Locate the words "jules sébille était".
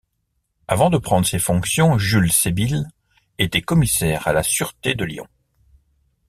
1.99-3.61